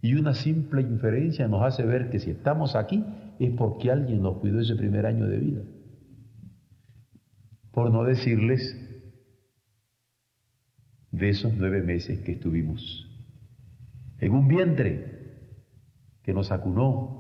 Y 0.03 0.15
una 0.15 0.35
simple 0.35 0.83
inferencia 0.83 1.49
nos 1.49 1.63
hace 1.63 1.85
ver 1.85 2.11
que 2.11 2.21
si 2.21 2.31
estamos 2.31 2.77
aquí 2.77 3.05
es 3.41 3.53
porque 3.57 3.91
alguien 3.91 4.23
nos 4.23 4.39
cuidó 4.39 4.61
ese 4.61 4.77
primer 4.77 5.07
año 5.07 5.27
de 5.27 5.39
vida. 5.39 5.63
Por 7.73 7.91
no 7.91 8.05
decirles 8.05 8.83
de 11.11 11.31
esos 11.31 11.55
nueve 11.55 11.83
meses 11.83 12.21
que 12.21 12.33
estuvimos 12.33 13.07
en 14.19 14.33
un 14.33 14.49
vientre 14.49 15.17
que 16.23 16.33
nos 16.33 16.53
acunó 16.53 17.16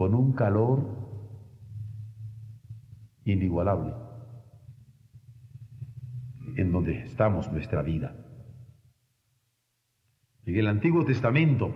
con 0.00 0.14
un 0.14 0.32
calor 0.32 0.80
inigualable 3.22 3.92
en 6.56 6.72
donde 6.72 7.02
estamos 7.02 7.52
nuestra 7.52 7.82
vida. 7.82 8.16
En 10.46 10.56
el 10.56 10.68
Antiguo 10.68 11.04
Testamento, 11.04 11.74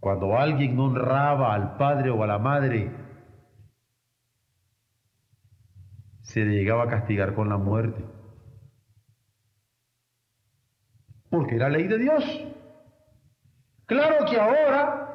cuando 0.00 0.38
alguien 0.38 0.78
honraba 0.78 1.52
al 1.52 1.76
padre 1.76 2.08
o 2.08 2.22
a 2.22 2.26
la 2.26 2.38
madre, 2.38 2.90
se 6.22 6.46
le 6.46 6.54
llegaba 6.54 6.84
a 6.84 6.88
castigar 6.88 7.34
con 7.34 7.50
la 7.50 7.58
muerte. 7.58 8.02
Porque 11.28 11.56
era 11.56 11.68
ley 11.68 11.86
de 11.86 11.98
Dios. 11.98 12.24
Claro 13.84 14.24
que 14.24 14.40
ahora 14.40 15.05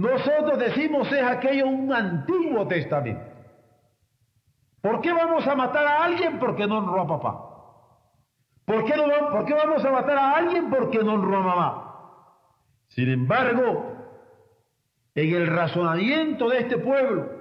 nosotros 0.00 0.58
decimos 0.58 1.12
es 1.12 1.22
aquello 1.22 1.66
un 1.66 1.92
antiguo 1.92 2.66
testamento. 2.66 3.20
¿Por 4.80 5.02
qué 5.02 5.12
vamos 5.12 5.46
a 5.46 5.54
matar 5.54 5.86
a 5.86 6.04
alguien 6.04 6.38
porque 6.38 6.66
no 6.66 6.78
honró 6.78 7.02
a 7.02 7.06
papá? 7.06 7.46
¿Por 8.64 8.86
qué, 8.86 8.96
no, 8.96 9.28
¿Por 9.30 9.44
qué 9.44 9.52
vamos 9.52 9.84
a 9.84 9.90
matar 9.90 10.16
a 10.16 10.36
alguien 10.36 10.70
porque 10.70 11.04
no 11.04 11.12
honró 11.12 11.36
a 11.36 11.40
mamá? 11.40 11.94
Sin 12.88 13.10
embargo, 13.10 13.92
en 15.14 15.34
el 15.34 15.46
razonamiento 15.48 16.48
de 16.48 16.60
este 16.60 16.78
pueblo, 16.78 17.32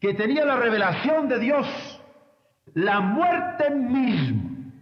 que 0.00 0.14
tenía 0.14 0.46
la 0.46 0.56
revelación 0.56 1.28
de 1.28 1.38
Dios, 1.38 2.02
la 2.72 3.00
muerte 3.00 3.68
misma 3.68 4.72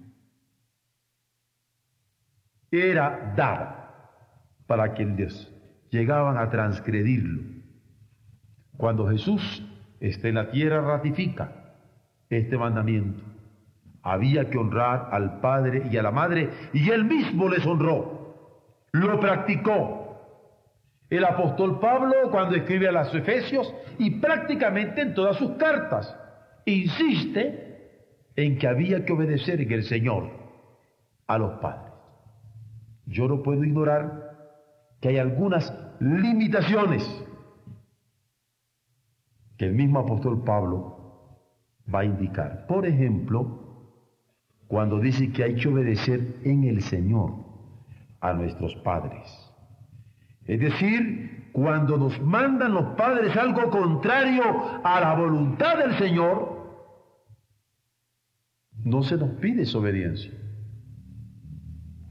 era 2.71 3.33
dada 3.35 4.23
para 4.69 4.93
quienes 4.93 5.51
llegaban 5.91 6.39
a 6.39 6.49
transgredirlo. 6.51 7.43
Cuando 8.77 9.09
Jesús 9.09 9.63
está 10.01 10.29
en 10.29 10.37
la 10.37 10.51
tierra, 10.51 10.81
ratifica 10.81 11.53
este 12.31 12.57
mandamiento. 12.57 13.23
Había 14.03 14.49
que 14.49 14.57
honrar 14.57 15.09
al 15.13 15.41
padre 15.41 15.83
y 15.91 15.97
a 15.97 16.03
la 16.03 16.11
madre 16.11 16.49
y 16.73 16.89
él 16.91 17.05
mismo 17.05 17.49
les 17.49 17.67
honró. 17.67 18.35
Lo 18.93 19.21
practicó. 19.21 19.99
El 21.11 21.25
apóstol 21.25 21.81
Pablo 21.81 22.31
cuando 22.31 22.57
escribe 22.57 22.89
a 22.89 22.93
los 22.93 23.15
Efesios 23.15 23.75
y 23.99 24.11
prácticamente 24.21 25.03
en 25.03 25.13
todas 25.13 25.37
sus 25.37 25.51
cartas 25.53 26.17
insiste 26.65 27.71
en 28.37 28.59
que 28.59 28.69
había 28.69 29.05
que 29.05 29.13
obedecer 29.13 29.61
en 29.61 29.73
el 29.73 29.83
Señor 29.83 30.31
a 31.27 31.37
los 31.37 31.59
padres. 31.59 31.93
Yo 33.07 33.27
no 33.27 33.43
puedo 33.43 33.65
ignorar 33.65 34.20
que 35.01 35.09
hay 35.09 35.19
algunas 35.19 35.73
limitaciones 36.01 37.09
que 39.57 39.67
el 39.67 39.75
mismo 39.75 40.01
apóstol 40.01 40.43
Pablo 40.45 41.39
va 41.93 42.01
a 42.01 42.05
indicar. 42.05 42.67
Por 42.67 42.87
ejemplo, 42.87 43.61
cuando 44.69 45.01
dice 45.01 45.33
que 45.33 45.45
hay 45.45 45.57
que 45.57 45.69
obedecer 45.69 46.41
en 46.45 46.65
el 46.65 46.83
Señor 46.83 47.35
a 48.21 48.33
nuestros 48.33 48.75
padres. 48.77 49.29
Es 50.47 50.61
decir, 50.61 51.51
cuando 51.53 51.97
nos 51.97 52.21
mandan 52.21 52.75
los 52.75 52.95
padres 52.97 53.37
algo 53.37 53.71
contrario 53.71 54.43
a 54.85 55.01
la 55.01 55.15
voluntad 55.15 55.79
del 55.79 55.95
Señor, 55.99 56.61
no 58.85 59.03
se 59.03 59.17
nos 59.17 59.31
pide 59.41 59.59
desobediencia. 59.59 60.33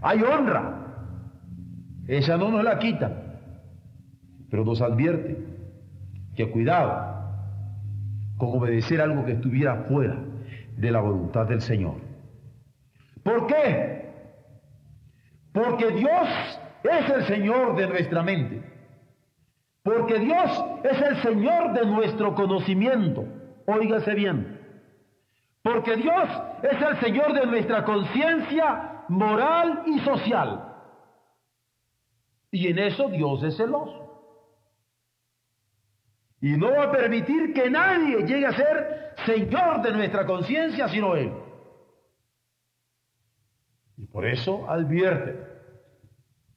Hay 0.02 0.22
honra. 0.22 0.89
Esa 2.10 2.38
no 2.38 2.50
nos 2.50 2.64
la 2.64 2.80
quita. 2.80 3.12
Pero 4.50 4.66
nos 4.66 4.82
advierte 4.82 5.38
que 6.36 6.50
cuidado 6.50 7.08
con 8.36 8.58
obedecer 8.58 9.00
algo 9.00 9.24
que 9.26 9.34
estuviera 9.34 9.84
fuera 9.84 10.18
de 10.76 10.92
la 10.92 11.02
voluntad 11.02 11.46
del 11.46 11.62
Señor. 11.62 11.98
¿Por 13.22 13.46
qué? 13.46 14.10
Porque 15.54 15.92
Dios 15.92 16.60
es 16.84 17.10
el 17.16 17.24
Señor 17.26 17.76
de 17.76 17.88
nuestra 17.88 18.24
mente. 18.24 18.64
Porque 19.84 20.18
Dios 20.18 20.66
es 20.84 21.02
el 21.02 21.16
Señor 21.18 21.74
de 21.74 21.86
nuestro 21.86 22.34
conocimiento. 22.34 23.26
Óigase 23.68 24.16
bien. 24.16 24.60
Porque 25.62 25.96
Dios 25.96 26.28
es 26.64 26.82
el 26.82 26.98
Señor 27.02 27.34
de 27.34 27.46
nuestra 27.46 27.86
conciencia 27.86 29.04
moral 29.10 29.84
y 29.86 30.00
social. 30.00 30.69
Y 32.52 32.68
en 32.68 32.80
eso 32.80 33.10
Dios 33.10 33.44
es 33.44 33.58
celoso. 33.58 34.10
Y 36.42 36.52
no 36.58 36.72
va 36.72 36.84
a 36.84 36.92
permitir 36.92 37.54
que 37.54 37.70
nadie 37.70 38.26
llegue 38.26 38.46
a 38.46 38.54
ser 38.54 39.14
Señor 39.26 39.82
de 39.82 39.92
nuestra 39.92 40.26
conciencia 40.26 40.88
sino 40.88 41.16
Él. 41.16 41.34
Y 43.98 44.06
por 44.08 44.26
eso 44.26 44.70
advierte 44.70 45.46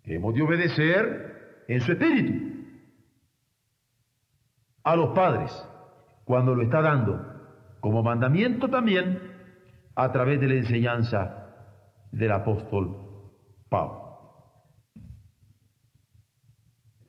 que 0.04 0.14
hemos 0.14 0.34
de 0.34 0.42
obedecer 0.42 1.64
en 1.68 1.80
su 1.80 1.92
espíritu 1.92 2.52
a 4.84 4.96
los 4.96 5.10
padres 5.10 5.52
cuando 6.24 6.54
lo 6.54 6.62
está 6.62 6.80
dando 6.80 7.32
como 7.80 8.02
mandamiento 8.02 8.68
también 8.68 9.20
a 9.94 10.12
través 10.12 10.40
de 10.40 10.48
la 10.48 10.54
enseñanza 10.54 11.42
del 12.12 12.30
apóstol 12.32 12.96
Pablo. 13.68 14.01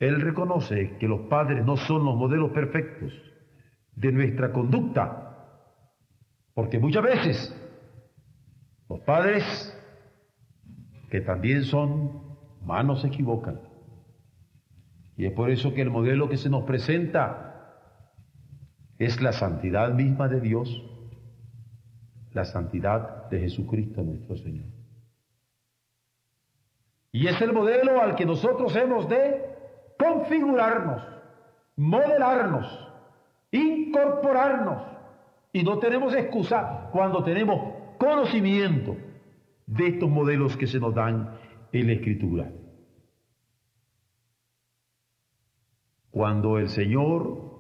Él 0.08 0.20
reconoce 0.20 0.98
que 0.98 1.08
los 1.08 1.22
padres 1.22 1.66
no 1.66 1.78
son 1.78 2.04
los 2.04 2.16
modelos 2.16 2.52
perfectos 2.52 3.14
de 3.96 4.12
nuestra 4.12 4.52
conducta, 4.52 5.70
porque 6.54 6.78
muchas 6.78 7.04
veces 7.04 7.56
los 8.90 9.00
padres, 9.02 9.44
que 11.10 11.22
también 11.22 11.64
son 11.64 12.38
humanos, 12.62 13.02
se 13.02 13.08
equivocan. 13.08 13.62
Y 15.16 15.26
es 15.26 15.32
por 15.32 15.50
eso 15.50 15.74
que 15.74 15.82
el 15.82 15.90
modelo 15.90 16.28
que 16.28 16.38
se 16.38 16.50
nos 16.50 16.64
presenta 16.66 17.54
es 19.00 19.22
la 19.22 19.32
santidad 19.32 19.94
misma 19.94 20.28
de 20.28 20.42
Dios, 20.42 20.84
la 22.34 22.44
santidad 22.44 23.30
de 23.30 23.40
Jesucristo 23.40 24.04
nuestro 24.04 24.36
Señor. 24.36 24.66
Y 27.12 27.28
es 27.28 27.40
el 27.42 27.54
modelo 27.54 28.02
al 28.02 28.16
que 28.16 28.26
nosotros 28.26 28.76
hemos 28.76 29.08
de 29.08 29.53
configurarnos, 29.98 31.04
modelarnos, 31.76 32.90
incorporarnos. 33.52 34.84
Y 35.52 35.64
no 35.64 35.80
tenemos 35.80 36.14
excusa 36.16 36.90
cuando 36.92 37.24
tenemos 37.24 37.98
conocimiento 37.98 38.98
de 39.66 39.88
estos 39.88 40.10
modelos 40.10 40.58
que 40.58 40.68
se 40.68 40.80
nos 40.80 40.94
dan 40.94 41.38
en 41.72 41.88
la 41.88 41.94
Escritura. 41.94 42.52
Cuando 46.10 46.58
el 46.60 46.70
Señor 46.70 47.54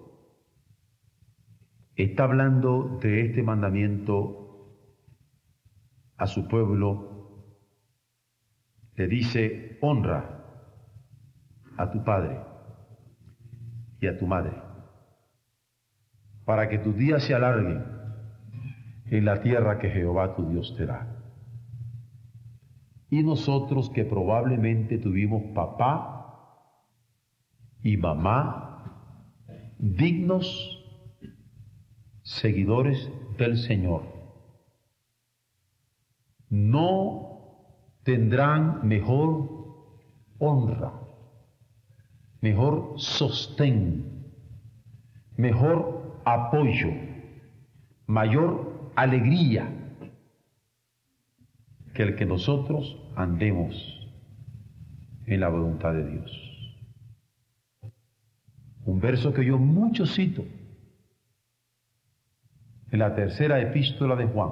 está 1.95 2.23
hablando 2.23 2.97
de 3.01 3.25
este 3.25 3.41
mandamiento 3.41 4.77
a 6.17 6.27
su 6.27 6.47
pueblo, 6.47 7.13
le 8.95 9.07
dice, 9.07 9.77
honra 9.81 10.32
a 11.77 11.91
tu 11.91 12.03
padre 12.03 12.39
y 13.99 14.07
a 14.07 14.17
tu 14.17 14.27
madre, 14.27 14.53
para 16.45 16.69
que 16.69 16.79
tus 16.79 16.95
días 16.95 17.23
se 17.23 17.33
alarguen 17.33 17.83
en 19.05 19.25
la 19.25 19.41
tierra 19.41 19.79
que 19.79 19.89
Jehová 19.89 20.35
tu 20.35 20.49
Dios 20.49 20.75
te 20.77 20.85
da. 20.85 21.07
Y 23.09 23.23
nosotros 23.23 23.89
que 23.91 24.05
probablemente 24.05 24.97
tuvimos 24.97 25.43
papá 25.53 26.23
y 27.83 27.97
mamá 27.97 28.73
dignos 29.77 30.79
seguidores 32.23 33.11
del 33.37 33.57
Señor 33.57 34.03
no 36.49 37.23
tendrán 38.03 38.87
mejor 38.87 39.49
honra, 40.37 40.93
mejor 42.43 42.95
sostén, 42.97 44.03
mejor 45.37 46.19
apoyo, 46.25 46.89
mayor 48.05 48.91
alegría 48.97 49.71
que 51.93 52.03
el 52.03 52.17
que 52.17 52.25
nosotros 52.25 52.97
andemos 53.15 53.73
en 55.25 55.39
la 55.39 55.47
voluntad 55.47 55.93
de 55.93 56.05
Dios. 56.05 56.31
Un 58.85 58.99
verso 58.99 59.33
que 59.33 59.45
yo 59.45 59.57
mucho 59.57 60.05
cito 60.05 60.43
en 62.91 62.99
la 62.99 63.15
tercera 63.15 63.61
epístola 63.61 64.17
de 64.17 64.25
Juan, 64.25 64.51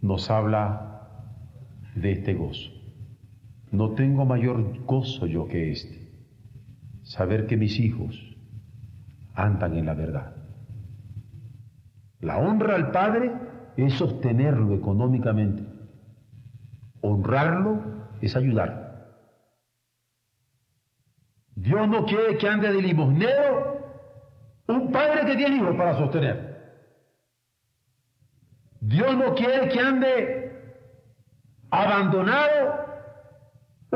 nos 0.00 0.30
habla 0.30 1.06
de 1.94 2.12
este 2.12 2.32
gozo. 2.32 2.79
No 3.70 3.94
tengo 3.94 4.24
mayor 4.24 4.84
gozo 4.84 5.26
yo 5.26 5.46
que 5.46 5.72
este, 5.72 6.12
saber 7.02 7.46
que 7.46 7.56
mis 7.56 7.78
hijos 7.78 8.16
andan 9.34 9.76
en 9.76 9.86
la 9.86 9.94
verdad. 9.94 10.36
La 12.20 12.38
honra 12.38 12.74
al 12.74 12.90
Padre 12.90 13.32
es 13.76 13.94
sostenerlo 13.94 14.74
económicamente. 14.74 15.64
Honrarlo 17.00 18.08
es 18.20 18.36
ayudar. 18.36 18.90
Dios 21.54 21.88
no 21.88 22.04
quiere 22.04 22.36
que 22.38 22.48
ande 22.48 22.72
de 22.72 22.82
limosnero 22.82 23.70
un 24.66 24.92
padre 24.92 25.26
que 25.26 25.36
tiene 25.36 25.56
hijos 25.56 25.76
para 25.76 25.98
sostener. 25.98 26.50
Dios 28.80 29.16
no 29.16 29.34
quiere 29.34 29.68
que 29.68 29.80
ande 29.80 30.52
abandonado 31.70 32.89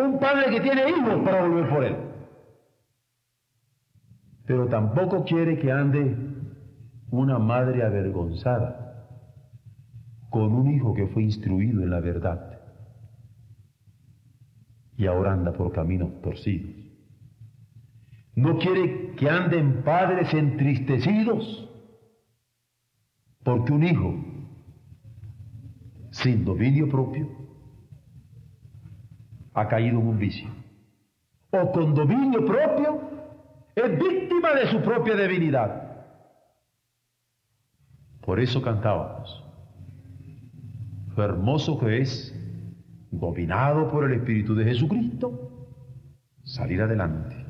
un 0.02 0.18
padre 0.18 0.50
que 0.50 0.60
tiene 0.60 0.88
hijos 0.88 1.22
para 1.24 1.46
volver 1.46 1.68
por 1.68 1.84
él. 1.84 1.96
Pero 4.46 4.66
tampoco 4.68 5.24
quiere 5.24 5.58
que 5.58 5.70
ande 5.70 6.16
una 7.10 7.38
madre 7.38 7.82
avergonzada 7.82 9.08
con 10.30 10.52
un 10.52 10.70
hijo 10.70 10.94
que 10.94 11.06
fue 11.06 11.22
instruido 11.22 11.82
en 11.82 11.90
la 11.90 12.00
verdad 12.00 12.60
y 14.96 15.06
ahora 15.06 15.32
anda 15.32 15.52
por 15.52 15.72
caminos 15.72 16.20
torcidos. 16.22 16.70
No 18.34 18.58
quiere 18.58 19.12
que 19.12 19.30
anden 19.30 19.82
padres 19.84 20.32
entristecidos 20.34 21.70
porque 23.44 23.72
un 23.72 23.84
hijo 23.84 24.14
sin 26.10 26.44
dominio 26.44 26.88
propio 26.88 27.43
ha 29.54 29.68
caído 29.68 30.00
en 30.00 30.06
un 30.08 30.18
vicio. 30.18 30.48
O 31.50 31.72
con 31.72 31.94
dominio 31.94 32.44
propio 32.44 33.00
es 33.74 33.98
víctima 33.98 34.52
de 34.54 34.66
su 34.66 34.80
propia 34.80 35.14
debilidad. 35.14 35.82
Por 38.20 38.40
eso 38.40 38.60
cantábamos. 38.60 39.42
Lo 41.16 41.22
hermoso 41.24 41.78
que 41.78 42.00
es, 42.00 42.34
dominado 43.10 43.90
por 43.90 44.04
el 44.04 44.14
Espíritu 44.14 44.54
de 44.54 44.64
Jesucristo, 44.64 45.68
salir 46.42 46.82
adelante 46.82 47.44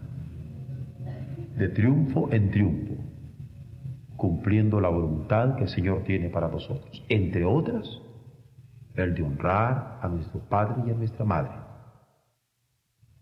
de 1.57 1.69
triunfo 1.69 2.29
en 2.33 2.51
triunfo, 2.51 2.95
cumpliendo 4.17 4.81
la 4.81 4.89
voluntad 4.89 5.57
que 5.57 5.65
el 5.65 5.69
Señor 5.69 6.03
tiene 6.03 6.29
para 6.29 6.49
nosotros, 6.49 7.05
entre 7.09 7.45
otras, 7.45 8.01
el 8.95 9.15
de 9.15 9.23
honrar 9.23 9.99
a 10.03 10.09
nuestro 10.09 10.41
Padre 10.41 10.83
y 10.87 10.91
a 10.91 10.95
nuestra 10.95 11.25
Madre, 11.25 11.53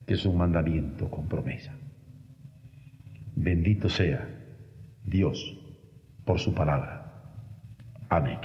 que 0.07 0.15
es 0.15 0.25
un 0.25 0.37
mandamiento 0.37 1.11
con 1.11 1.29
promesa. 1.29 1.73
Bendito 3.35 3.89
sea 3.89 4.29
Dios 5.05 5.59
por 6.25 6.39
su 6.39 6.55
palabra. 6.55 7.13
Amén. 8.09 8.39